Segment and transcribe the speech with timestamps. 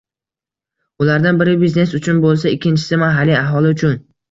[1.03, 3.99] ulardan biri biznes uchun boʻlsa, ikkinchisi mahalliy aholi uchun.